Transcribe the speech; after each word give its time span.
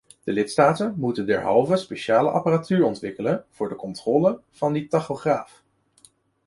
De 0.23 0.31
lidstaten 0.33 0.93
moeten 0.97 1.25
derhalve 1.25 1.75
speciale 1.77 2.29
apparatuur 2.29 2.85
ontwikkelen 2.85 3.45
voor 3.49 3.69
de 3.69 3.75
controle 3.75 4.41
van 4.49 4.73
die 4.73 4.87
tachograaf. 4.87 5.63